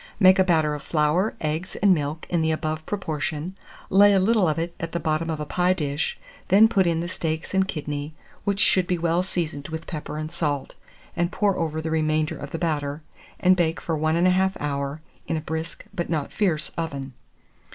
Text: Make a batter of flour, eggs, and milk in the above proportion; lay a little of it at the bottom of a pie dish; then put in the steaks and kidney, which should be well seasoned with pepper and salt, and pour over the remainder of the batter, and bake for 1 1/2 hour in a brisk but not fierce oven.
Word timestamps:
Make 0.19 0.39
a 0.39 0.43
batter 0.43 0.73
of 0.73 0.81
flour, 0.81 1.35
eggs, 1.41 1.75
and 1.75 1.93
milk 1.93 2.25
in 2.27 2.41
the 2.41 2.49
above 2.49 2.83
proportion; 2.87 3.55
lay 3.91 4.13
a 4.13 4.19
little 4.19 4.49
of 4.49 4.57
it 4.57 4.73
at 4.79 4.93
the 4.93 4.99
bottom 4.99 5.29
of 5.29 5.39
a 5.39 5.45
pie 5.45 5.73
dish; 5.73 6.17
then 6.47 6.67
put 6.67 6.87
in 6.87 7.01
the 7.01 7.07
steaks 7.07 7.53
and 7.53 7.67
kidney, 7.67 8.15
which 8.43 8.59
should 8.59 8.87
be 8.87 8.97
well 8.97 9.21
seasoned 9.21 9.67
with 9.67 9.85
pepper 9.85 10.17
and 10.17 10.31
salt, 10.31 10.73
and 11.15 11.31
pour 11.31 11.55
over 11.55 11.81
the 11.83 11.91
remainder 11.91 12.35
of 12.35 12.49
the 12.49 12.57
batter, 12.57 13.03
and 13.39 13.55
bake 13.55 13.79
for 13.79 13.95
1 13.95 14.15
1/2 14.15 14.53
hour 14.59 15.01
in 15.27 15.37
a 15.37 15.39
brisk 15.41 15.85
but 15.93 16.09
not 16.09 16.31
fierce 16.33 16.69
oven. 16.75 17.13